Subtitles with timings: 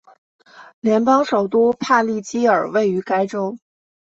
[0.79, 3.55] 联邦首都帕利基尔位于该州。